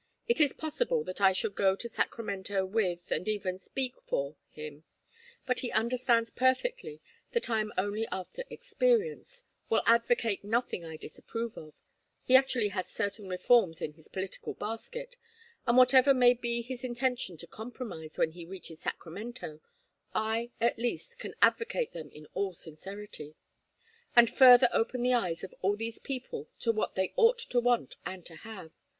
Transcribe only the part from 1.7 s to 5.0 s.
to Sacramento with, and even speak for, him;